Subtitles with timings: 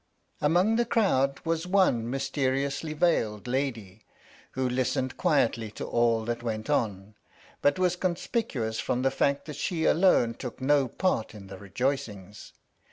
[0.41, 4.03] Among the crowd was one mysteriously veiled lady
[4.53, 7.13] who listened quietly to all that went on,
[7.61, 12.51] but was conspicuous from the fact that she alone took no part in the rejoicings.